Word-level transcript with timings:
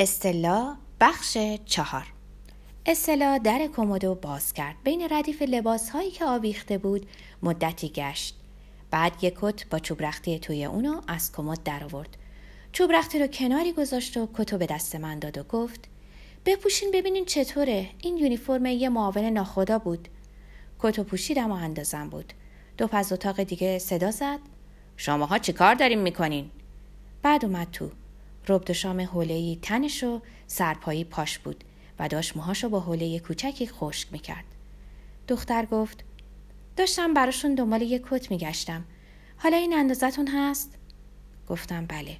استلا 0.00 0.76
بخش 1.00 1.38
چهار. 1.64 2.06
استلا 2.86 3.38
در 3.38 3.68
کمدو 3.76 4.14
باز 4.14 4.52
کرد 4.52 4.76
بین 4.84 5.08
ردیف 5.10 5.42
لباس 5.42 5.90
هایی 5.90 6.10
که 6.10 6.24
آویخته 6.24 6.78
بود 6.78 7.06
مدتی 7.42 7.88
گشت. 7.88 8.36
بعد 8.90 9.24
یک 9.24 9.34
کت 9.40 9.68
با 9.68 9.78
چوب 9.78 10.02
رختی 10.02 10.38
توی 10.38 10.64
اونو 10.64 11.00
از 11.08 11.32
کمد 11.32 11.62
در 11.62 11.84
آورد 11.84 12.16
چوب 12.72 12.92
رختی 12.92 13.18
رو 13.18 13.26
کناری 13.26 13.72
گذاشت 13.72 14.16
و 14.16 14.28
کتو 14.34 14.58
به 14.58 14.66
دست 14.66 14.96
من 14.96 15.18
داد 15.18 15.38
و 15.38 15.42
گفت 15.42 15.88
بپوشین 16.46 16.90
ببینین 16.90 17.24
چطوره. 17.24 17.90
این 17.98 18.16
یونیفرم 18.16 18.66
یه 18.66 18.88
معاون 18.88 19.24
ناخدا 19.24 19.78
بود. 19.78 20.08
کتو 20.78 21.04
پوشیدم 21.04 21.50
و 21.50 21.54
اندازم 21.54 22.08
بود. 22.08 22.32
دو 22.78 22.88
از 22.92 23.12
اتاق 23.12 23.42
دیگه 23.42 23.78
صدا 23.78 24.10
زد. 24.10 24.38
شماها 24.96 25.38
چی 25.38 25.52
کار 25.52 25.74
داریم 25.74 25.98
می‌کنین؟ 25.98 26.50
بعد 27.22 27.44
اومد 27.44 27.70
تو. 27.70 27.90
ربد 28.48 28.72
شام 28.72 29.00
حولهی 29.00 29.58
تنش 29.62 30.04
و 30.04 30.20
سرپایی 30.46 31.04
پاش 31.04 31.38
بود 31.38 31.64
و 31.98 32.08
داشت 32.08 32.36
موهاشو 32.36 32.68
با 32.68 32.80
حوله 32.80 33.18
کوچکی 33.18 33.66
خشک 33.66 34.12
می‌کرد. 34.12 34.44
دختر 35.28 35.66
گفت 35.66 36.04
داشتم 36.76 37.14
براشون 37.14 37.54
دنبال 37.54 37.82
یک 37.82 38.02
کت 38.10 38.30
میگشتم. 38.30 38.84
حالا 39.36 39.56
این 39.56 39.74
اندازتون 39.74 40.28
هست؟ 40.28 40.74
گفتم 41.48 41.86
بله. 41.86 42.16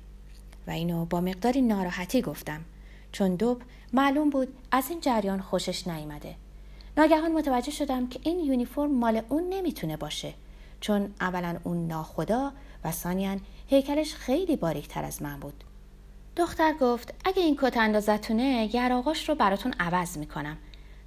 و 0.66 0.70
اینو 0.70 1.04
با 1.04 1.20
مقداری 1.20 1.62
ناراحتی 1.62 2.22
گفتم 2.22 2.64
چون 3.12 3.34
دوب 3.34 3.62
معلوم 3.92 4.30
بود 4.30 4.48
از 4.70 4.90
این 4.90 5.00
جریان 5.00 5.40
خوشش 5.40 5.88
نیامده. 5.88 6.34
ناگهان 6.96 7.32
متوجه 7.32 7.70
شدم 7.70 8.08
که 8.08 8.20
این 8.22 8.40
یونیفرم 8.40 8.94
مال 8.94 9.22
اون 9.28 9.48
نمی‌تونه 9.48 9.96
باشه 9.96 10.34
چون 10.80 11.14
اولا 11.20 11.56
اون 11.64 11.86
ناخدا 11.86 12.52
و 12.84 12.92
ثانیا 12.92 13.36
هیکلش 13.66 14.14
خیلی 14.14 14.56
باریکتر 14.56 15.04
از 15.04 15.22
من 15.22 15.40
بود. 15.40 15.64
دختر 16.40 16.72
گفت 16.72 17.14
اگه 17.24 17.42
این 17.42 17.56
کت 17.60 17.76
اندازتونه 17.76 18.70
یراقاش 18.74 19.28
رو 19.28 19.34
براتون 19.34 19.74
عوض 19.80 20.18
می‌کنم. 20.18 20.58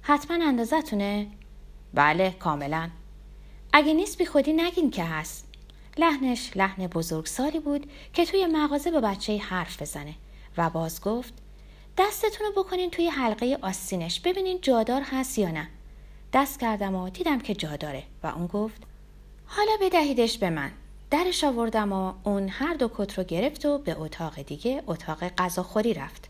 حتما 0.02 0.44
اندازتونه؟ 0.44 1.26
بله 1.94 2.30
کاملا. 2.30 2.90
اگه 3.72 3.94
نیست 3.94 4.18
بی 4.18 4.26
خودی 4.26 4.52
نگین 4.52 4.90
که 4.90 5.04
هست. 5.04 5.48
لحنش 5.98 6.56
لحن 6.56 6.86
بزرگسالی 6.86 7.60
بود 7.60 7.90
که 8.12 8.24
توی 8.24 8.46
مغازه 8.46 8.90
به 8.90 9.00
بچه 9.00 9.38
حرف 9.38 9.82
بزنه 9.82 10.14
و 10.56 10.70
باز 10.70 11.00
گفت 11.00 11.34
دستتون 11.98 12.46
رو 12.46 12.62
بکنین 12.62 12.90
توی 12.90 13.08
حلقه 13.08 13.58
آستینش 13.62 14.20
ببینین 14.20 14.58
جادار 14.62 15.02
هست 15.02 15.38
یا 15.38 15.50
نه. 15.50 15.68
دست 16.32 16.60
کردم 16.60 16.94
و 16.94 17.10
دیدم 17.10 17.38
که 17.38 17.54
جاداره 17.54 18.02
و 18.22 18.26
اون 18.26 18.46
گفت 18.46 18.82
حالا 19.46 19.72
بدهیدش 19.80 20.38
به 20.38 20.50
من. 20.50 20.70
درش 21.10 21.44
آوردم 21.44 21.92
و 21.92 22.12
اون 22.24 22.48
هر 22.48 22.74
دو 22.74 22.90
کت 22.94 23.18
رو 23.18 23.24
گرفت 23.24 23.66
و 23.66 23.78
به 23.78 23.96
اتاق 23.98 24.42
دیگه 24.42 24.82
اتاق 24.86 25.28
غذاخوری 25.28 25.94
رفت. 25.94 26.28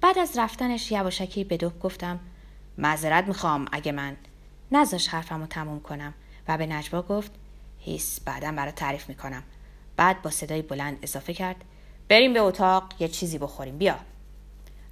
بعد 0.00 0.18
از 0.18 0.38
رفتنش 0.38 0.92
یواشکی 0.92 1.44
به 1.44 1.56
دوب 1.56 1.80
گفتم 1.80 2.20
معذرت 2.78 3.24
می‌خوام 3.24 3.66
اگه 3.72 3.92
من 3.92 4.16
نزاش 4.72 5.08
حرفم 5.08 5.40
رو 5.40 5.46
تموم 5.46 5.80
کنم. 5.80 6.14
و 6.48 6.58
به 6.58 6.66
نجوا 6.66 7.02
گفت 7.02 7.30
هیس 7.78 8.20
بعدم 8.20 8.56
برای 8.56 8.72
تعریف 8.72 9.08
می‌کنم. 9.08 9.42
بعد 9.96 10.22
با 10.22 10.30
صدای 10.30 10.62
بلند 10.62 10.98
اضافه 11.02 11.34
کرد 11.34 11.64
بریم 12.08 12.32
به 12.32 12.40
اتاق 12.40 12.92
یه 12.98 13.08
چیزی 13.08 13.38
بخوریم 13.38 13.78
بیا. 13.78 13.96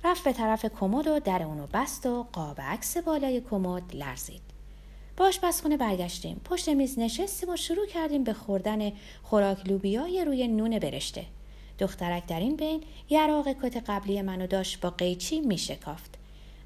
رفت 0.05 0.25
به 0.25 0.33
طرف 0.33 0.67
کمد 0.67 1.07
و 1.07 1.21
در 1.21 1.43
اونو 1.43 1.67
بست 1.67 2.07
و 2.07 2.27
قاب 2.33 2.61
عکس 2.61 2.97
بالای 2.97 3.41
کمد 3.51 3.97
لرزید. 3.97 4.48
با 5.19 5.25
آشپزخونه 5.25 5.77
برگشتیم. 5.77 6.41
پشت 6.45 6.69
میز 6.69 6.99
نشستیم 6.99 7.49
و 7.49 7.57
شروع 7.57 7.87
کردیم 7.87 8.25
به 8.25 8.33
خوردن 8.33 8.93
خوراک 9.23 9.67
لوبیای 9.67 10.25
روی 10.25 10.49
نون 10.49 10.79
برشته. 10.79 11.25
دخترک 11.79 12.27
در 12.27 12.41
این 12.41 12.57
بین 12.57 12.83
یراق 13.11 13.49
کت 13.49 13.91
قبلی 13.91 14.23
منو 14.23 14.47
داشت 14.47 14.81
با 14.81 14.91
قیچی 14.91 15.41
میشکافت. 15.41 16.19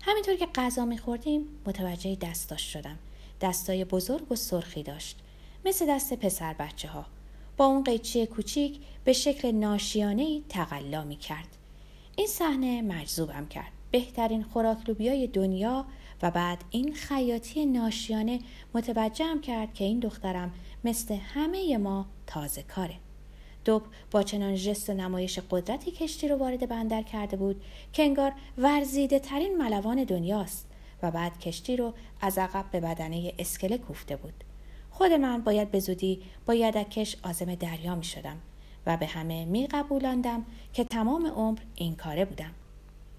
همینطور 0.02 0.36
که 0.36 0.46
غذا 0.54 0.84
میخوردیم 0.84 1.48
متوجه 1.66 2.14
دستاش 2.14 2.72
شدم. 2.72 2.98
دستای 3.40 3.84
بزرگ 3.84 4.32
و 4.32 4.36
سرخی 4.36 4.82
داشت. 4.82 5.18
مثل 5.64 5.86
دست 5.86 6.14
پسر 6.14 6.52
بچه 6.52 6.88
ها 6.88 7.06
با 7.56 7.66
اون 7.66 7.84
قیچی 7.84 8.26
کوچیک 8.26 8.80
به 9.04 9.12
شکل 9.12 9.50
ناشیانه 9.50 10.40
تقلا 10.48 11.04
می 11.04 11.16
کرد. 11.16 11.48
این 12.16 12.26
صحنه 12.26 12.82
مجذوبم 12.82 13.46
کرد. 13.46 13.72
بهترین 13.90 14.42
خوراک 14.42 14.78
لوبیای 14.88 15.26
دنیا 15.26 15.84
و 16.22 16.30
بعد 16.30 16.64
این 16.70 16.94
خیاطی 16.94 17.66
ناشیانه 17.66 18.38
متوجهم 18.74 19.40
کرد 19.40 19.74
که 19.74 19.84
این 19.84 20.00
دخترم 20.00 20.52
مثل 20.84 21.14
همه 21.14 21.78
ما 21.78 22.06
تازه 22.26 22.62
کاره. 22.62 22.94
دوب 23.64 23.82
با 24.10 24.22
چنان 24.22 24.54
جست 24.54 24.90
و 24.90 24.94
نمایش 24.94 25.38
قدرتی 25.50 25.90
کشتی 25.90 26.28
رو 26.28 26.36
وارد 26.36 26.68
بندر 26.68 27.02
کرده 27.02 27.36
بود 27.36 27.62
که 27.92 28.02
انگار 28.02 28.32
ورزیده 28.58 29.18
ترین 29.18 29.58
ملوان 29.58 30.04
دنیاست 30.04 30.68
و 31.02 31.10
بعد 31.10 31.38
کشتی 31.38 31.76
رو 31.76 31.94
از 32.20 32.38
عقب 32.38 32.64
به 32.70 32.80
بدنه 32.80 33.32
اسکله 33.38 33.78
کوفته 33.78 34.16
بود. 34.16 34.44
خود 34.90 35.12
من 35.12 35.42
باید 35.42 35.70
به 35.70 35.80
زودی 35.80 36.22
با 36.46 36.54
یدکش 36.54 37.16
آزم 37.22 37.54
دریا 37.54 37.94
می 37.94 38.04
شدم 38.04 38.36
و 38.86 38.96
به 38.96 39.06
همه 39.06 39.44
می 39.44 39.66
قبولاندم 39.66 40.44
که 40.72 40.84
تمام 40.84 41.26
عمر 41.26 41.58
این 41.74 41.96
کاره 41.96 42.24
بودم. 42.24 42.50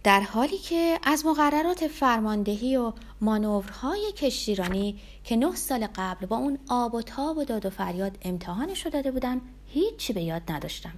در 0.03 0.21
حالی 0.21 0.57
که 0.57 0.99
از 1.03 1.25
مقررات 1.25 1.87
فرماندهی 1.87 2.77
و 2.77 2.93
مانورهای 3.21 4.11
کشتیرانی 4.11 4.99
که 5.23 5.35
نه 5.35 5.55
سال 5.55 5.87
قبل 5.95 6.25
با 6.25 6.37
اون 6.37 6.59
آب 6.69 6.95
و 6.95 7.01
تاب 7.01 7.37
و 7.37 7.43
داد 7.43 7.65
و 7.65 7.69
فریاد 7.69 8.17
امتحانش 8.21 8.87
داده 8.87 9.11
بودم 9.11 9.41
هیچی 9.67 10.13
به 10.13 10.21
یاد 10.21 10.41
نداشتم. 10.49 10.93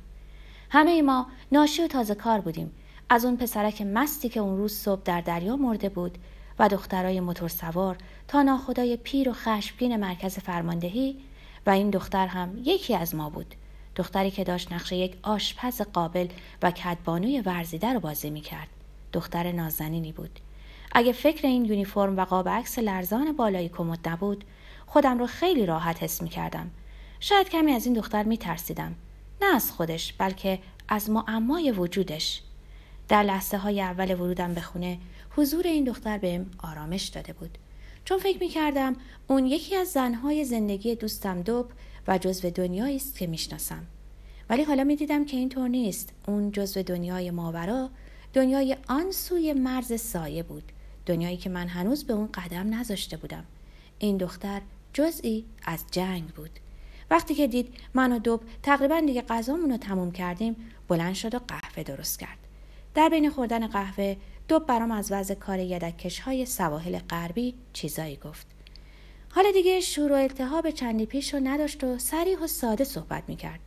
همه 0.70 1.02
ما 1.02 1.28
ناشی 1.52 1.84
و 1.84 1.88
تازه 1.88 2.16
کار 2.16 2.42
بودیم. 2.42 2.72
از 3.10 3.26
اون 3.26 3.38
پسرک 3.38 3.82
مستی 3.82 4.30
که 4.30 4.40
اون 4.40 4.58
روز 4.58 4.74
صبح 4.74 5.02
در 5.06 5.22
دریا 5.22 5.56
مرده 5.56 5.90
بود 5.90 6.18
و 6.60 6.70
دخترای 6.70 7.20
موتور 7.20 7.50
سوار 7.50 7.98
تا 8.28 8.42
ناخدای 8.42 8.98
پیر 8.98 9.30
و 9.30 9.34
خشمگین 9.34 9.96
مرکز 9.96 10.40
فرماندهی 10.40 11.18
و 11.66 11.70
این 11.70 11.90
دختر 11.90 12.28
هم 12.28 12.58
یکی 12.64 12.96
از 12.96 13.16
ما 13.16 13.30
بود. 13.30 13.56
دختری 13.96 14.32
که 14.32 14.44
داشت 14.44 14.72
نقشه 14.72 14.96
یک 14.96 15.18
آشپز 15.24 15.82
قابل 15.82 16.28
و 16.62 16.72
کدبانوی 16.72 17.42
ورزیده 17.42 17.94
رو 17.94 18.00
بازی 18.00 18.30
می‌کرد. 18.30 18.75
دختر 19.16 19.52
نازنینی 19.52 20.12
بود 20.12 20.40
اگه 20.92 21.12
فکر 21.12 21.48
این 21.48 21.66
یونیفرم 21.66 22.18
و 22.18 22.26
قاب 22.26 22.50
عکس 22.50 22.80
لرزان 22.80 23.32
بالای 23.32 23.70
کمد 23.70 24.10
نبود 24.10 24.44
خودم 24.86 25.20
رو 25.20 25.28
خیلی 25.28 25.66
راحت 25.66 26.04
حس 26.04 26.22
می 26.22 26.30
کردم. 26.30 26.72
شاید 27.20 27.50
کمی 27.50 27.72
از 27.72 27.86
این 27.86 27.96
دختر 27.96 28.24
می 28.24 28.38
ترسیدم. 28.38 28.96
نه 29.42 29.56
از 29.56 29.72
خودش 29.72 30.14
بلکه 30.14 30.60
از 30.88 31.10
معمای 31.10 31.72
وجودش. 31.72 32.42
در 33.08 33.24
لحظه 33.24 33.58
های 33.58 33.82
اول 33.82 34.12
ورودم 34.12 34.54
به 34.54 34.62
خونه 34.62 34.98
حضور 35.36 35.68
این 35.68 35.84
دختر 35.84 36.18
بهم 36.18 36.46
آرامش 36.64 37.04
داده 37.04 37.34
بود. 37.34 37.58
چون 38.06 38.18
فکر 38.18 38.40
می 38.40 38.50
کردم 38.50 38.96
اون 39.28 39.46
یکی 39.46 39.76
از 39.76 39.88
زنهای 39.88 40.46
زندگی 40.46 40.96
دوستم 40.96 41.42
دوب 41.42 41.66
و 42.08 42.18
جزو 42.18 42.50
دنیایی 42.50 42.96
است 42.96 43.18
که 43.18 43.28
می‌شناسم. 43.28 43.84
ولی 44.50 44.64
حالا 44.64 44.84
می 44.84 44.96
دیدم 44.96 45.26
که 45.26 45.38
اینطور 45.38 45.68
نیست. 45.68 46.14
اون 46.28 46.52
جزو 46.52 46.84
دنیای 46.84 47.32
ماورا 47.32 47.90
دنیای 48.36 48.78
آن 48.88 49.12
سوی 49.12 49.54
مرز 49.54 50.02
سایه 50.02 50.44
بود. 50.44 50.72
دنیایی 51.06 51.38
که 51.38 51.50
من 51.50 51.68
هنوز 51.68 52.04
به 52.04 52.14
اون 52.14 52.30
قدم 52.34 52.76
نذاشته 52.76 53.18
بودم. 53.18 53.44
این 54.00 54.18
دختر 54.18 54.62
جزئی 54.94 55.46
از 55.66 55.84
جنگ 55.92 56.28
بود. 56.28 56.50
وقتی 57.12 57.36
که 57.36 57.48
دید 57.48 57.74
من 57.94 58.12
و 58.12 58.20
دوب 58.20 58.42
تقریبا 58.64 59.00
دیگه 59.00 59.22
غذامون 59.22 59.72
رو 59.72 59.78
تموم 59.78 60.12
کردیم 60.12 60.56
بلند 60.88 61.14
شد 61.14 61.36
و 61.36 61.40
قهوه 61.48 61.84
درست 61.84 62.20
کرد. 62.20 62.38
در 62.94 63.10
بین 63.10 63.30
خوردن 63.30 63.68
قهوه 63.68 64.16
دوب 64.48 64.66
برام 64.66 64.92
از 64.92 65.12
وضع 65.12 65.34
کار 65.34 65.60
یدکش 65.60 66.20
های 66.20 66.46
سواحل 66.46 67.00
غربی 67.00 67.54
چیزایی 67.74 68.16
گفت. 68.16 68.48
حالا 69.30 69.52
دیگه 69.52 69.80
شور 69.80 70.12
و 70.12 70.16
التهاب 70.16 70.70
چندی 70.70 71.06
پیش 71.06 71.34
رو 71.34 71.40
نداشت 71.44 71.84
و 71.84 71.98
سریح 71.98 72.40
و 72.40 72.48
ساده 72.48 72.84
صحبت 72.84 73.24
می‌کرد. 73.28 73.60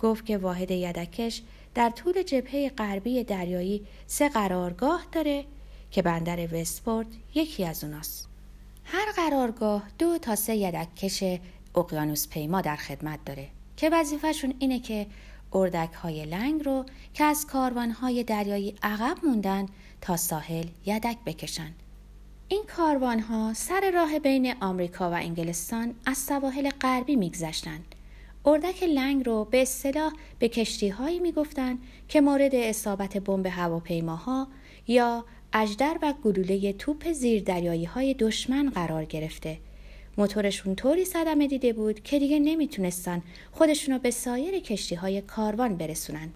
گفت 0.00 0.26
که 0.26 0.38
واحد 0.38 0.70
یدکش 0.70 1.42
در 1.74 1.90
طول 1.90 2.22
جبهه 2.22 2.68
غربی 2.68 3.24
دریایی 3.24 3.86
سه 4.06 4.28
قرارگاه 4.28 5.06
داره 5.12 5.44
که 5.90 6.02
بندر 6.02 6.54
وستپورت 6.54 7.06
یکی 7.34 7.64
از 7.64 7.84
اوناست. 7.84 8.28
هر 8.84 9.12
قرارگاه 9.16 9.82
دو 9.98 10.18
تا 10.18 10.36
سه 10.36 10.56
یدککش 10.56 11.38
اقیانوس 11.76 12.28
پیما 12.28 12.60
در 12.60 12.76
خدمت 12.76 13.24
داره 13.24 13.48
که 13.76 13.90
وظیفهشون 13.90 14.54
اینه 14.58 14.80
که 14.80 15.06
اردک 15.52 15.92
های 15.92 16.24
لنگ 16.24 16.64
رو 16.64 16.84
که 17.14 17.24
از 17.24 17.46
کاروان 17.46 17.90
های 17.90 18.24
دریایی 18.24 18.74
عقب 18.82 19.16
موندن 19.24 19.66
تا 20.00 20.16
ساحل 20.16 20.66
یدک 20.86 21.16
بکشن. 21.26 21.72
این 22.48 22.62
کاروان 22.76 23.20
ها 23.20 23.54
سر 23.54 23.90
راه 23.94 24.18
بین 24.18 24.54
آمریکا 24.60 25.10
و 25.10 25.14
انگلستان 25.14 25.94
از 26.06 26.18
سواحل 26.18 26.70
غربی 26.70 27.16
میگذشتند 27.16 27.94
اردک 28.46 28.82
لنگ 28.82 29.26
رو 29.26 29.44
به 29.44 29.62
اصطلاح 29.62 30.12
به 30.38 30.48
کشتی 30.48 30.88
هایی 30.88 31.20
می 31.20 31.32
گفتن 31.32 31.78
که 32.08 32.20
مورد 32.20 32.54
اصابت 32.54 33.16
بمب 33.16 33.46
هواپیماها 33.46 34.48
یا 34.88 35.24
اجدر 35.52 35.98
و 36.02 36.14
گلوله 36.24 36.72
توپ 36.72 37.12
زیردریایی 37.12 37.84
های 37.84 38.14
دشمن 38.14 38.70
قرار 38.70 39.04
گرفته. 39.04 39.58
موتورشون 40.18 40.74
طوری 40.74 41.04
صدمه 41.04 41.46
دیده 41.46 41.72
بود 41.72 42.02
که 42.02 42.18
دیگه 42.18 42.38
نمی‌تونستن 42.38 43.22
خودشونو 43.52 43.98
به 43.98 44.10
سایر 44.10 44.58
کشتی 44.58 44.94
های 44.94 45.20
کاروان 45.20 45.76
برسونن. 45.76 46.28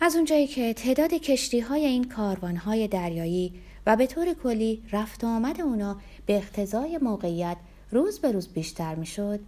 از 0.00 0.16
اونجایی 0.16 0.46
که 0.46 0.74
تعداد 0.74 1.10
کشتی 1.10 1.60
های 1.60 1.86
این 1.86 2.04
کاروان 2.04 2.56
های 2.56 2.88
دریایی 2.88 3.52
و 3.86 3.96
به 3.96 4.06
طور 4.06 4.34
کلی 4.34 4.82
رفت 4.92 5.24
آمد 5.24 5.60
اونا 5.60 5.96
به 6.26 6.36
اقتضای 6.36 6.98
موقعیت 6.98 7.56
روز 7.90 8.18
به 8.18 8.32
روز 8.32 8.48
بیشتر 8.48 8.94
می 8.94 9.06
شد 9.06 9.40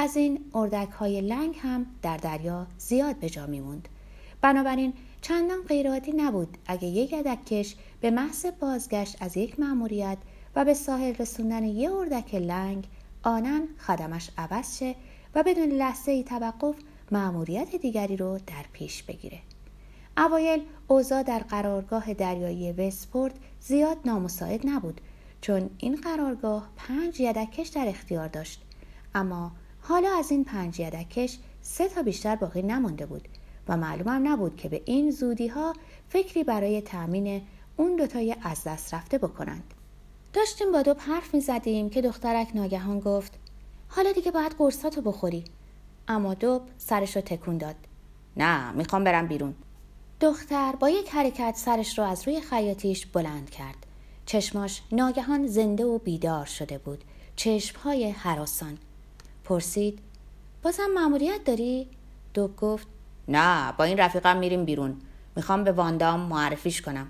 از 0.00 0.16
این 0.16 0.44
اردک 0.54 0.90
های 0.90 1.20
لنگ 1.20 1.56
هم 1.62 1.86
در 2.02 2.16
دریا 2.16 2.66
زیاد 2.78 3.16
به 3.16 3.30
جا 3.30 3.46
می 3.46 3.60
موند. 3.60 3.88
بنابراین 4.40 4.92
چندان 5.20 5.62
غیرعادی 5.62 6.12
نبود 6.12 6.58
اگه 6.66 6.88
یک 6.88 7.12
یدککش 7.12 7.76
به 8.00 8.10
محض 8.10 8.46
بازگشت 8.60 9.16
از 9.20 9.36
یک 9.36 9.60
مأموریت 9.60 10.18
و 10.56 10.64
به 10.64 10.74
ساحل 10.74 11.14
رسوندن 11.14 11.64
یه 11.64 11.92
اردک 11.92 12.34
لنگ 12.34 12.86
آنن 13.22 13.68
خدمش 13.78 14.30
عوض 14.38 14.78
شه 14.78 14.94
و 15.34 15.42
بدون 15.42 15.68
لحظه 15.68 16.12
ای 16.12 16.22
توقف 16.22 16.74
مأموریت 17.10 17.76
دیگری 17.76 18.16
رو 18.16 18.38
در 18.46 18.64
پیش 18.72 19.02
بگیره. 19.02 19.38
اوایل 20.16 20.62
اوضاع 20.88 21.22
در 21.22 21.38
قرارگاه 21.38 22.14
دریایی 22.14 22.72
وستپورت 22.72 23.34
زیاد 23.60 23.96
نامساعد 24.04 24.60
نبود 24.66 25.00
چون 25.40 25.70
این 25.78 25.96
قرارگاه 25.96 26.68
پنج 26.76 27.20
یدکش 27.20 27.68
در 27.68 27.88
اختیار 27.88 28.28
داشت 28.28 28.62
اما 29.14 29.52
حالا 29.80 30.18
از 30.18 30.30
این 30.30 30.44
پنج 30.44 30.80
یدکش 30.80 31.38
سه 31.62 31.88
تا 31.88 32.02
بیشتر 32.02 32.36
باقی 32.36 32.62
نمانده 32.62 33.06
بود 33.06 33.28
و 33.68 33.76
معلومم 33.76 34.28
نبود 34.28 34.56
که 34.56 34.68
به 34.68 34.82
این 34.84 35.10
زودی 35.10 35.48
ها 35.48 35.74
فکری 36.08 36.44
برای 36.44 36.80
تأمین 36.80 37.42
اون 37.76 37.96
دوتای 37.96 38.36
از 38.42 38.64
دست 38.64 38.94
رفته 38.94 39.18
بکنند. 39.18 39.74
داشتیم 40.32 40.72
با 40.72 40.82
دو 40.82 40.94
حرف 40.94 41.34
می 41.34 41.40
زدیم 41.40 41.90
که 41.90 42.02
دخترک 42.02 42.48
ناگهان 42.54 43.00
گفت 43.00 43.38
حالا 43.88 44.12
دیگه 44.12 44.30
باید 44.30 44.52
قرصاتو 44.52 45.02
بخوری. 45.02 45.44
اما 46.08 46.34
دوب 46.34 46.62
سرش 46.78 47.16
رو 47.16 47.22
تکون 47.22 47.58
داد. 47.58 47.76
نه 48.36 48.72
می‌خوام 48.72 49.04
برم 49.04 49.26
بیرون. 49.26 49.54
دختر 50.20 50.72
با 50.80 50.88
یک 50.88 51.08
حرکت 51.08 51.54
سرش 51.56 51.98
رو 51.98 52.04
از 52.04 52.28
روی 52.28 52.40
خیاطیش 52.40 53.06
بلند 53.06 53.50
کرد. 53.50 53.86
چشماش 54.26 54.82
ناگهان 54.92 55.46
زنده 55.46 55.84
و 55.84 55.98
بیدار 55.98 56.44
شده 56.44 56.78
بود. 56.78 57.04
چشمهای 57.36 58.10
حراسان. 58.10 58.78
پرسید 59.48 59.98
بازم 60.62 60.86
مأموریت 60.94 61.44
داری؟ 61.44 61.86
دوب 62.34 62.56
گفت 62.56 62.86
نه 63.28 63.72
با 63.72 63.84
این 63.84 63.98
رفیقم 63.98 64.36
میریم 64.36 64.64
بیرون. 64.64 64.96
می‌خوام 65.36 65.64
به 65.64 65.72
واندام 65.72 66.20
معرفیش 66.20 66.82
کنم. 66.82 67.06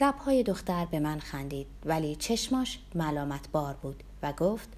لبهای 0.00 0.42
دختر 0.42 0.84
به 0.84 1.00
من 1.00 1.18
خندید 1.18 1.66
ولی 1.84 2.16
چشماش 2.16 2.78
ملامت 2.94 3.48
بار 3.52 3.74
بود 3.82 4.02
و 4.22 4.32
گفت 4.32 4.68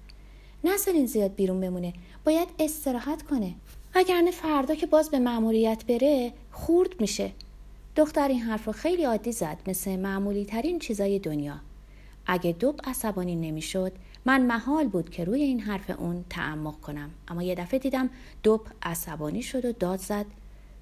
نذارین 0.63 1.05
زیاد 1.05 1.35
بیرون 1.35 1.61
بمونه 1.61 1.93
باید 2.25 2.47
استراحت 2.59 3.23
کنه. 3.23 3.53
وگرنه 3.95 4.31
فردا 4.31 4.75
که 4.75 4.85
باز 4.85 5.09
به 5.09 5.19
مأموریت 5.19 5.85
بره 5.85 6.33
خورد 6.51 7.01
میشه. 7.01 7.31
دختر 7.95 8.27
این 8.27 8.39
حرف 8.39 8.65
رو 8.65 8.73
خیلی 8.73 9.03
عادی 9.03 9.31
زد 9.31 9.57
مثل 9.67 9.95
معمولی 9.95 10.45
ترین 10.45 10.79
چیزای 10.79 11.19
دنیا. 11.19 11.55
اگه 12.25 12.51
دوب 12.51 12.79
عصبانی 12.83 13.35
نمی‌شد 13.35 13.91
من 14.25 14.45
محال 14.45 14.87
بود 14.87 15.09
که 15.09 15.23
روی 15.23 15.41
این 15.41 15.59
حرف 15.59 15.89
اون 15.97 16.25
تعمق 16.29 16.79
کنم. 16.79 17.09
اما 17.27 17.43
یه 17.43 17.55
دفعه 17.55 17.79
دیدم 17.79 18.09
دوب 18.43 18.61
عصبانی 18.83 19.41
شد 19.41 19.65
و 19.65 19.71
داد 19.71 19.99
زد 19.99 20.25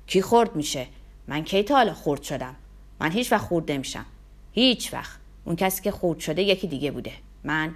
کی 0.08 0.22
خورد 0.22 0.56
میشه؟ 0.56 0.88
من 1.28 1.44
کی 1.44 1.64
تا 1.64 1.76
حالا 1.76 1.94
خورد 1.94 2.22
شدم؟ 2.22 2.56
من 3.00 3.12
هیچ 3.12 3.32
وقت 3.32 3.42
خورد 3.42 3.72
نمیشم. 3.72 4.06
هیچ 4.52 4.94
وقت. 4.94 5.20
اون 5.46 5.56
کسی 5.56 5.82
که 5.82 5.92
خورد 5.92 6.20
شده 6.20 6.42
یکی 6.42 6.68
دیگه 6.68 6.92
بوده. 6.92 7.14
من؟ 7.44 7.76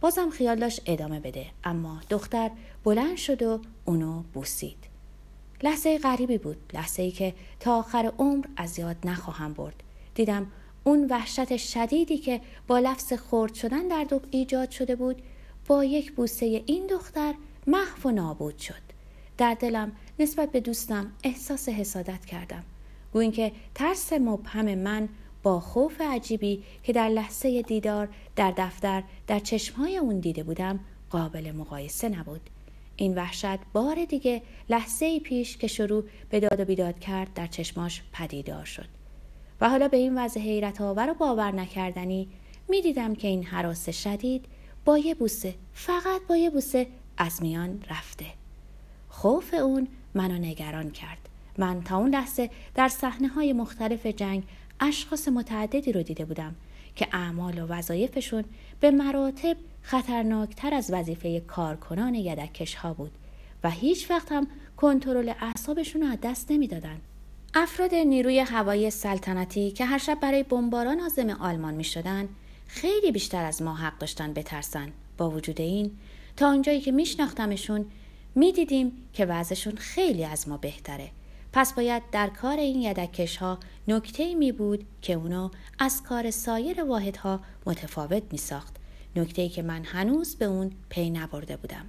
بازم 0.00 0.30
خیال 0.30 0.58
داشت 0.58 0.82
ادامه 0.86 1.20
بده. 1.20 1.46
اما 1.64 2.00
دختر 2.10 2.50
بلند 2.84 3.16
شد 3.16 3.42
و 3.42 3.60
اونو 3.84 4.22
بوسید. 4.34 4.76
لحظه 5.62 5.98
غریبی 5.98 6.38
بود. 6.38 6.56
لحظه 6.74 7.02
ای 7.02 7.10
که 7.10 7.34
تا 7.60 7.78
آخر 7.78 8.12
عمر 8.18 8.44
از 8.56 8.78
یاد 8.78 8.96
نخواهم 9.04 9.52
برد. 9.52 9.82
دیدم 10.14 10.46
اون 10.86 11.06
وحشت 11.10 11.56
شدیدی 11.56 12.18
که 12.18 12.40
با 12.66 12.78
لفظ 12.78 13.12
خورد 13.12 13.54
شدن 13.54 13.88
در 13.88 14.04
دوب 14.04 14.24
ایجاد 14.30 14.70
شده 14.70 14.96
بود 14.96 15.22
با 15.66 15.84
یک 15.84 16.12
بوسه 16.12 16.62
این 16.66 16.86
دختر 16.86 17.34
محو 17.66 18.08
و 18.08 18.12
نابود 18.12 18.58
شد. 18.58 18.82
در 19.38 19.54
دلم 19.54 19.92
نسبت 20.18 20.52
به 20.52 20.60
دوستم 20.60 21.12
احساس 21.24 21.68
حسادت 21.68 22.24
کردم. 22.26 22.64
گوین 23.12 23.32
که 23.32 23.52
ترس 23.74 24.12
مبهم 24.12 24.74
من 24.74 25.08
با 25.42 25.60
خوف 25.60 26.00
عجیبی 26.00 26.62
که 26.82 26.92
در 26.92 27.08
لحظه 27.08 27.62
دیدار 27.62 28.08
در 28.36 28.54
دفتر 28.56 29.02
در 29.26 29.38
چشمهای 29.38 29.96
اون 29.96 30.20
دیده 30.20 30.42
بودم 30.42 30.80
قابل 31.10 31.52
مقایسه 31.52 32.08
نبود. 32.08 32.50
این 32.96 33.14
وحشت 33.14 33.58
بار 33.72 34.04
دیگه 34.04 34.42
لحظه 34.68 35.20
پیش 35.20 35.56
که 35.56 35.66
شروع 35.66 36.04
به 36.30 36.40
داد 36.40 36.60
و 36.60 36.64
بیداد 36.64 36.98
کرد 36.98 37.34
در 37.34 37.46
چشماش 37.46 38.02
پدیدار 38.12 38.64
شد. 38.64 39.05
و 39.60 39.68
حالا 39.68 39.88
به 39.88 39.96
این 39.96 40.18
وضع 40.18 40.40
حیرت 40.40 40.80
آور 40.80 41.10
و 41.10 41.14
باور 41.14 41.52
نکردنی 41.52 42.28
می‌دیدم 42.68 43.14
که 43.14 43.28
این 43.28 43.44
حراس 43.44 43.88
شدید 43.88 44.44
با 44.84 44.98
یه 44.98 45.14
بوسه 45.14 45.54
فقط 45.72 46.20
با 46.28 46.36
یه 46.36 46.50
بوسه 46.50 46.86
از 47.16 47.42
میان 47.42 47.82
رفته 47.90 48.26
خوف 49.08 49.54
اون 49.54 49.88
منو 50.14 50.38
نگران 50.38 50.90
کرد 50.90 51.18
من 51.58 51.82
تا 51.82 51.98
اون 51.98 52.10
لحظه 52.10 52.50
در 52.74 52.88
صحنه 52.88 53.28
های 53.28 53.52
مختلف 53.52 54.06
جنگ 54.06 54.42
اشخاص 54.80 55.28
متعددی 55.28 55.92
رو 55.92 56.02
دیده 56.02 56.24
بودم 56.24 56.54
که 56.96 57.08
اعمال 57.12 57.58
و 57.58 57.66
وظایفشون 57.66 58.44
به 58.80 58.90
مراتب 58.90 59.56
خطرناکتر 59.82 60.74
از 60.74 60.90
وظیفه 60.92 61.40
کارکنان 61.40 62.14
یدکش 62.14 62.74
ها 62.74 62.94
بود 62.94 63.12
و 63.64 63.70
هیچ 63.70 64.10
وقت 64.10 64.32
هم 64.32 64.46
کنترل 64.76 65.32
اعصابشون 65.40 66.02
رو 66.02 66.08
از 66.08 66.18
دست 66.22 66.50
نمی‌دادند. 66.50 67.00
افراد 67.58 67.94
نیروی 67.94 68.38
هوایی 68.38 68.90
سلطنتی 68.90 69.70
که 69.70 69.84
هر 69.84 69.98
شب 69.98 70.20
برای 70.20 70.42
بمباران 70.42 71.00
آزم 71.00 71.30
آلمان 71.30 71.74
می 71.74 71.84
شدن 71.84 72.28
خیلی 72.66 73.12
بیشتر 73.12 73.44
از 73.44 73.62
ما 73.62 73.74
حق 73.74 73.98
داشتن 73.98 74.32
بترسن 74.32 74.92
با 75.18 75.30
وجود 75.30 75.60
این 75.60 75.90
تا 76.36 76.50
اونجایی 76.50 76.80
که 76.80 76.92
میشناختمشون 76.92 77.86
می‌دیدیم 78.34 78.92
که 79.12 79.26
وضعشون 79.26 79.76
خیلی 79.76 80.24
از 80.24 80.48
ما 80.48 80.56
بهتره. 80.56 81.10
پس 81.52 81.72
باید 81.72 82.02
در 82.12 82.28
کار 82.28 82.58
این 82.58 82.82
یدکش 82.82 83.36
ها 83.36 83.58
نکته 83.88 84.34
می 84.34 84.52
بود 84.52 84.86
که 85.02 85.12
اونا 85.12 85.50
از 85.78 86.02
کار 86.02 86.30
سایر 86.30 86.84
واحدها 86.84 87.40
متفاوت 87.66 88.22
می 88.32 88.38
ساخت 88.38 88.76
نکته 89.16 89.42
ای 89.42 89.48
که 89.48 89.62
من 89.62 89.84
هنوز 89.84 90.36
به 90.36 90.44
اون 90.44 90.72
پی 90.88 91.10
نبرده 91.10 91.56
بودم. 91.56 91.86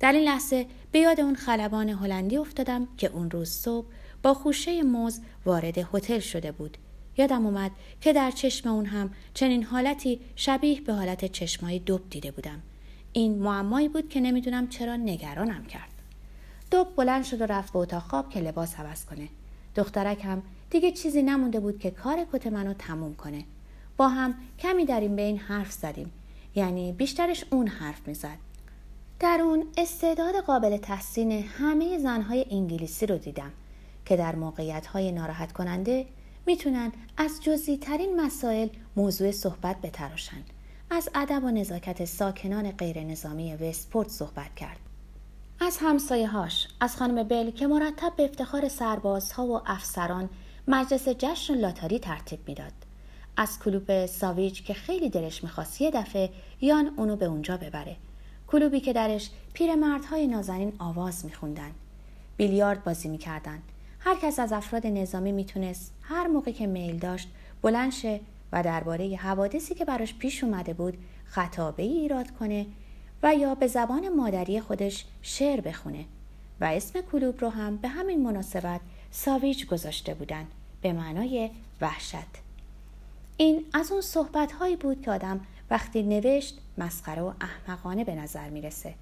در 0.00 0.12
این 0.12 0.24
لحظه 0.24 0.66
به 0.92 0.98
یاد 0.98 1.20
اون 1.20 1.34
خلبان 1.34 1.88
هلندی 1.88 2.36
افتادم 2.36 2.88
که 2.96 3.06
اون 3.06 3.30
روز 3.30 3.50
صبح 3.50 3.86
با 4.22 4.34
خوشه 4.34 4.82
موز 4.82 5.20
وارد 5.46 5.78
هتل 5.78 6.18
شده 6.18 6.52
بود. 6.52 6.76
یادم 7.16 7.46
اومد 7.46 7.70
که 8.00 8.12
در 8.12 8.30
چشم 8.30 8.68
اون 8.68 8.86
هم 8.86 9.10
چنین 9.34 9.62
حالتی 9.64 10.20
شبیه 10.36 10.80
به 10.80 10.92
حالت 10.92 11.24
چشمای 11.24 11.78
دوب 11.78 12.10
دیده 12.10 12.30
بودم. 12.30 12.62
این 13.12 13.38
معمایی 13.38 13.88
بود 13.88 14.08
که 14.08 14.20
نمی‌دونم 14.20 14.68
چرا 14.68 14.96
نگرانم 14.96 15.64
کرد. 15.64 15.90
دوب 16.70 16.96
بلند 16.96 17.24
شد 17.24 17.40
و 17.40 17.46
رفت 17.46 17.72
به 17.72 17.78
اتاق 17.78 18.02
خواب 18.02 18.30
که 18.30 18.40
لباس 18.40 18.80
عوض 18.80 19.04
کنه. 19.04 19.28
دخترک 19.76 20.24
هم 20.24 20.42
دیگه 20.70 20.92
چیزی 20.92 21.22
نمونده 21.22 21.60
بود 21.60 21.78
که 21.78 21.90
کار 21.90 22.26
کت 22.32 22.46
منو 22.46 22.74
تموم 22.74 23.14
کنه. 23.14 23.44
با 23.96 24.08
هم 24.08 24.34
کمی 24.58 24.84
در 24.84 25.00
این 25.00 25.16
بین 25.16 25.38
حرف 25.38 25.72
زدیم. 25.72 26.12
یعنی 26.54 26.92
بیشترش 26.92 27.44
اون 27.50 27.66
حرف 27.66 28.08
می‌زد. 28.08 28.38
در 29.20 29.40
اون 29.42 29.66
استعداد 29.78 30.34
قابل 30.34 30.76
تحسین 30.76 31.32
همه 31.32 31.98
زنهای 31.98 32.46
انگلیسی 32.50 33.06
رو 33.06 33.18
دیدم. 33.18 33.50
که 34.04 34.16
در 34.16 34.34
موقعیت 34.34 34.86
های 34.86 35.12
ناراحت 35.12 35.52
کننده 35.52 36.06
می‌تونن 36.46 36.92
از 37.16 37.40
جزئی 37.42 37.76
ترین 37.76 38.20
مسائل 38.20 38.68
موضوع 38.96 39.30
صحبت 39.30 39.80
بتراشن. 39.80 40.42
از 40.90 41.08
ادب 41.14 41.44
و 41.44 41.50
نزاکت 41.50 42.04
ساکنان 42.04 42.70
غیر 42.70 43.00
نظامی 43.00 43.54
وستپورت 43.54 44.08
صحبت 44.08 44.54
کرد. 44.56 44.78
از 45.60 45.78
همسایه 45.80 46.28
هاش 46.28 46.68
از 46.80 46.96
خانم 46.96 47.22
بل 47.22 47.50
که 47.50 47.66
مرتب 47.66 48.12
به 48.16 48.24
افتخار 48.24 48.68
سربازها 48.68 49.46
و 49.46 49.60
افسران 49.66 50.28
مجلس 50.68 51.08
جشن 51.08 51.54
لاتاری 51.54 51.98
ترتیب 51.98 52.40
می‌داد. 52.46 52.72
از 53.36 53.58
کلوب 53.58 54.06
ساویج 54.06 54.62
که 54.62 54.74
خیلی 54.74 55.10
دلش 55.10 55.44
می‌خواست 55.44 55.80
یه 55.80 55.90
دفعه 55.90 56.30
یان 56.60 56.94
اونو 56.96 57.16
به 57.16 57.26
اونجا 57.26 57.56
ببره. 57.56 57.96
کلوبی 58.48 58.80
که 58.80 58.92
درش 58.92 59.30
پیرمردهای 59.52 60.26
نازنین 60.26 60.72
آواز 60.78 61.24
میخوندن. 61.24 61.70
بیلیارد 62.36 62.84
بازی 62.84 63.08
می‌کردن. 63.08 63.62
هر 64.00 64.16
کس 64.22 64.38
از 64.38 64.52
افراد 64.52 64.86
نظامی 64.86 65.32
می‌تونست 65.32 65.92
هر 66.02 66.26
موقع 66.26 66.50
که 66.50 66.66
میل 66.66 66.98
داشت 66.98 67.28
بلند 67.62 67.92
شه 67.92 68.20
و 68.52 68.62
درباره 68.62 69.16
حوادثی 69.16 69.74
که 69.74 69.84
براش 69.84 70.14
پیش 70.14 70.44
اومده 70.44 70.74
بود 70.74 70.98
خطابه 71.24 71.82
ای 71.82 71.98
ایراد 71.98 72.30
کنه 72.30 72.66
و 73.22 73.34
یا 73.34 73.54
به 73.54 73.66
زبان 73.66 74.08
مادری 74.08 74.60
خودش 74.60 75.04
شعر 75.22 75.60
بخونه 75.60 76.04
و 76.60 76.64
اسم 76.64 77.00
کلوب 77.00 77.40
رو 77.40 77.48
هم 77.48 77.76
به 77.76 77.88
همین 77.88 78.22
مناسبت 78.22 78.80
ساویج 79.10 79.66
گذاشته 79.66 80.14
بودن 80.14 80.46
به 80.82 80.92
معنای 80.92 81.50
وحشت. 81.80 82.16
این 83.36 83.64
از 83.72 83.92
اون 83.92 84.00
صحبت 84.00 84.52
هایی 84.52 84.76
بود 84.76 85.02
که 85.02 85.10
آدم 85.10 85.40
وقتی 85.70 86.02
نوشت 86.02 86.58
مسخره 86.78 87.22
و 87.22 87.32
احمقانه 87.40 88.04
به 88.04 88.14
نظر 88.14 88.48
می‌رسه. 88.48 88.94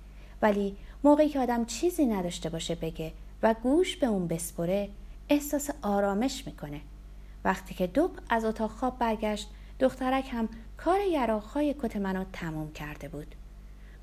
ولی 0.42 0.76
موقعی 1.04 1.28
که 1.28 1.40
آدم 1.40 1.64
چیزی 1.64 2.06
نداشته 2.06 2.48
باشه 2.48 2.74
بگه 2.74 3.12
و 3.42 3.54
گوش 3.62 3.96
به 3.96 4.06
اون 4.06 4.28
بسپره 4.28 4.88
احساس 5.28 5.70
آرامش 5.82 6.46
می‌کنه. 6.46 6.80
وقتی 7.44 7.74
که 7.74 7.86
دوب 7.86 8.10
از 8.30 8.44
اتاق 8.44 8.70
خواب 8.70 8.98
برگشت 8.98 9.48
دخترک 9.80 10.28
هم 10.32 10.48
کار 10.76 11.00
یراقهای 11.00 11.74
کت 11.82 11.96
منو 11.96 12.24
تموم 12.32 12.72
کرده 12.72 13.08
بود. 13.08 13.34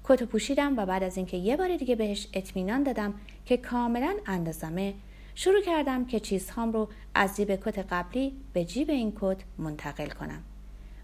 کت 0.04 0.24
پوشیدم 0.24 0.78
و 0.78 0.86
بعد 0.86 1.04
از 1.04 1.18
اینکه 1.18 1.38
یه 1.38 1.58
بار 1.58 1.78
دیگه 1.78 1.96
بهش 1.96 2.28
اطمینان 2.34 2.84
دادم 2.84 3.14
که 3.46 3.58
کاملا 3.58 4.16
اندازمه 4.26 4.94
شروع 5.36 5.62
کردم 5.62 6.06
که 6.06 6.20
چیزهام 6.20 6.72
رو 6.72 6.90
از 7.16 7.36
جیب 7.36 7.56
کت 7.56 7.86
قبلی 7.94 8.34
به 8.54 8.66
جیب 8.66 8.90
این 8.90 9.14
کت 9.22 9.38
منتقل 9.58 10.08
کنم. 10.08 10.44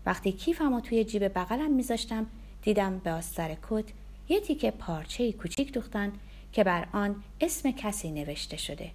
وقتی 0.06 0.32
کیفم 0.32 0.74
رو 0.74 0.80
توی 0.80 1.04
جیب 1.04 1.28
بغلم 1.28 1.72
میذاشتم 1.72 2.26
دیدم 2.62 3.00
به 3.00 3.12
آستر 3.12 3.58
کت 3.70 3.86
یه 4.30 4.40
تیکه 4.40 4.72
پارچه 4.72 5.32
کوچیک 5.32 5.74
دوختن 5.74 6.14
که 6.54 6.64
بر 6.64 6.88
آن 6.94 7.24
اسم 7.42 7.72
کسی 7.72 8.12
نوشته 8.12 8.58
شده. 8.58 8.92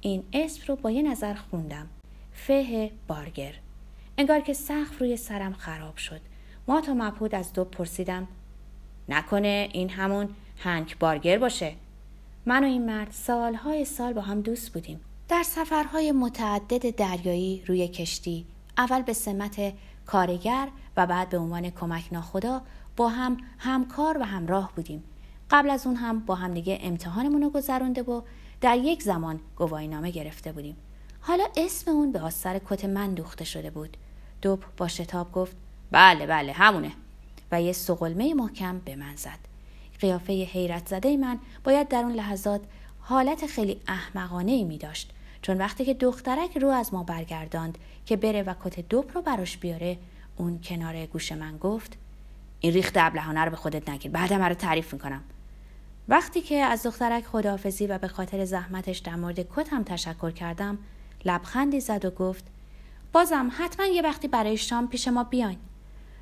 این 0.00 0.24
اسم 0.32 0.62
رو 0.66 0.76
با 0.76 0.90
یه 0.90 1.02
نظر 1.02 1.34
خوندم. 1.34 1.86
فه 2.32 2.90
بارگر. 3.08 3.54
انگار 4.18 4.40
که 4.40 4.52
سقف 4.52 4.98
روی 5.00 5.16
سرم 5.16 5.52
خراب 5.52 5.96
شد. 5.96 6.20
ما 6.68 6.80
تا 6.80 6.94
مبهود 6.94 7.34
از 7.34 7.52
دو 7.52 7.64
پرسیدم 7.64 8.28
نکنه 9.08 9.68
این 9.72 9.90
همون 9.90 10.28
هنک 10.58 10.98
بارگر 10.98 11.38
باشه؟ 11.38 11.72
من 12.46 12.64
و 12.64 12.66
این 12.66 12.86
مرد 12.86 13.10
سالهای 13.10 13.84
سال 13.84 14.12
با 14.12 14.20
هم 14.20 14.40
دوست 14.40 14.72
بودیم. 14.72 15.00
در 15.28 15.42
سفرهای 15.42 16.12
متعدد 16.12 16.96
دریایی 16.96 17.62
روی 17.66 17.88
کشتی 17.88 18.46
اول 18.78 19.02
به 19.02 19.12
سمت 19.12 19.72
کارگر 20.06 20.68
و 20.96 21.06
بعد 21.06 21.28
به 21.28 21.38
عنوان 21.38 21.70
کمک 21.70 22.12
ناخدا 22.12 22.62
با 22.96 23.08
هم 23.08 23.36
همکار 23.58 24.18
و 24.18 24.22
همراه 24.22 24.72
بودیم. 24.76 25.04
قبل 25.54 25.70
از 25.70 25.86
اون 25.86 25.96
هم 25.96 26.20
با 26.20 26.34
هم 26.34 26.54
دیگه 26.54 26.78
امتحانمون 26.82 27.42
رو 27.42 27.50
گذرونده 27.50 28.02
و 28.02 28.22
در 28.60 28.76
یک 28.76 29.02
زمان 29.02 29.40
گواهینامه 29.56 30.10
گرفته 30.10 30.52
بودیم. 30.52 30.76
حالا 31.20 31.44
اسم 31.56 31.90
اون 31.90 32.12
به 32.12 32.20
آثر 32.20 32.60
کت 32.70 32.84
من 32.84 33.14
دوخته 33.14 33.44
شده 33.44 33.70
بود. 33.70 33.96
دوب 34.42 34.64
با 34.76 34.88
شتاب 34.88 35.32
گفت 35.32 35.56
بله 35.90 36.26
بله 36.26 36.52
همونه. 36.52 36.92
و 37.52 37.62
یه 37.62 37.72
سقلمه 37.72 38.34
محکم 38.34 38.78
به 38.78 38.96
من 38.96 39.16
زد. 39.16 39.38
قیافه 40.00 40.32
حیرت 40.32 40.88
زده 40.88 41.16
من 41.16 41.38
باید 41.64 41.88
در 41.88 42.02
اون 42.02 42.12
لحظات 42.12 42.60
حالت 43.00 43.46
خیلی 43.46 43.80
احمقانه 43.88 44.52
ای 44.52 44.64
می 44.64 44.78
داشت. 44.78 45.10
چون 45.42 45.58
وقتی 45.58 45.84
که 45.84 45.94
دخترک 45.94 46.58
رو 46.58 46.68
از 46.68 46.94
ما 46.94 47.02
برگرداند 47.02 47.78
که 48.06 48.16
بره 48.16 48.42
و 48.42 48.54
کت 48.64 48.88
دوب 48.88 49.10
رو 49.14 49.22
براش 49.22 49.56
بیاره 49.56 49.98
اون 50.36 50.60
کنار 50.64 51.06
گوش 51.06 51.32
من 51.32 51.58
گفت 51.58 51.92
این 52.60 52.72
ریخت 52.72 52.94
ابلهانه 52.96 53.40
رو 53.40 53.50
به 53.50 53.56
خودت 53.56 53.88
نگیر. 53.88 54.10
بعدم 54.10 54.42
رو 54.42 54.54
تعریف 54.54 54.92
می‌کنم. 54.92 55.22
وقتی 56.08 56.40
که 56.40 56.56
از 56.56 56.82
دخترک 56.82 57.24
خداحافظی 57.24 57.86
و 57.86 57.98
به 57.98 58.08
خاطر 58.08 58.44
زحمتش 58.44 58.98
در 58.98 59.16
مورد 59.16 59.40
کت 59.56 59.72
هم 59.72 59.82
تشکر 59.82 60.30
کردم 60.30 60.78
لبخندی 61.24 61.80
زد 61.80 62.04
و 62.04 62.10
گفت 62.10 62.44
بازم 63.12 63.52
حتما 63.58 63.86
یه 63.86 64.02
وقتی 64.02 64.28
برای 64.28 64.56
شام 64.56 64.88
پیش 64.88 65.08
ما 65.08 65.24
بیاین. 65.24 65.58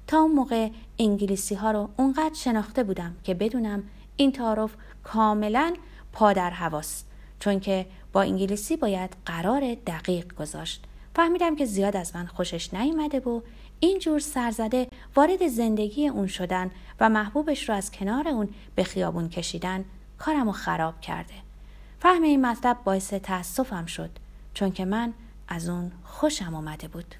تا 0.07 0.19
اون 0.19 0.33
موقع 0.33 0.69
انگلیسی 0.99 1.55
ها 1.55 1.71
رو 1.71 1.89
اونقدر 1.97 2.35
شناخته 2.35 2.85
بودم 2.85 3.17
که 3.25 3.35
بدونم 3.35 3.83
این 4.17 4.33
تعارف 4.33 4.71
کاملا 5.05 5.75
پادر 6.13 6.51
هواست 6.51 7.07
چون 7.41 7.61
که 7.61 7.87
با 8.13 8.23
انگلیسی 8.23 8.77
باید 8.77 9.17
قرار 9.27 9.77
دقیق 9.87 10.35
گذاشت. 10.35 10.85
فهمیدم 11.17 11.57
که 11.57 11.65
زیاد 11.65 11.97
از 11.97 12.17
من 12.17 12.27
خوشش 12.27 12.75
نیومده 12.75 13.21
و 13.21 13.41
اینجور 13.85 14.19
سرزده 14.19 14.89
وارد 15.17 15.49
زندگی 15.49 16.09
اون 16.09 16.27
شدن 16.27 16.71
و 17.01 17.09
محبوبش 17.09 17.69
رو 17.69 17.75
از 17.75 17.91
کنار 17.91 18.29
اون 18.29 18.49
به 18.75 18.85
خیابون 18.85 19.29
کشیدن 19.29 19.85
کارم 20.19 20.47
رو 20.47 20.53
خراب 20.53 21.01
کرده. 21.01 21.35
فهم 22.01 22.23
این 22.23 22.47
مطلب 22.47 22.77
باعث 22.85 23.15
تأسفم 23.15 23.87
شد 23.87 24.11
چون 24.55 24.73
که 24.73 24.85
من 24.85 25.13
از 25.49 25.69
اون 25.69 25.93
خوشم 26.05 26.55
آمده 26.55 26.89
بود. 26.89 27.15